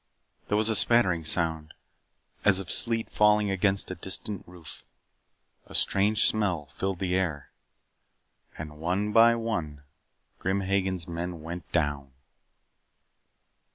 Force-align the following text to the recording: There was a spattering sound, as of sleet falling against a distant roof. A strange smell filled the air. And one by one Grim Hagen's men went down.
There 0.47 0.57
was 0.57 0.67
a 0.69 0.75
spattering 0.75 1.23
sound, 1.25 1.75
as 2.43 2.57
of 2.57 2.71
sleet 2.71 3.07
falling 3.11 3.51
against 3.51 3.91
a 3.91 3.93
distant 3.93 4.43
roof. 4.47 4.83
A 5.67 5.75
strange 5.75 6.23
smell 6.25 6.65
filled 6.65 6.97
the 6.97 7.13
air. 7.15 7.51
And 8.57 8.79
one 8.79 9.11
by 9.11 9.35
one 9.35 9.83
Grim 10.39 10.61
Hagen's 10.61 11.07
men 11.07 11.41
went 11.43 11.71
down. 11.71 12.13